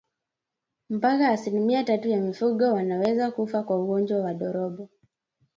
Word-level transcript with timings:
Mpaka 0.89 1.29
asilimia 1.29 1.83
tatu 1.83 2.09
ya 2.09 2.19
mifugo 2.21 2.73
wanaweza 2.73 3.31
kufa 3.31 3.63
kwa 3.63 3.83
ugonjwa 3.83 4.21
wa 4.21 4.33
ndorobo 4.33 4.89